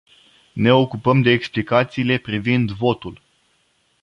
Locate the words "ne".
0.55-0.71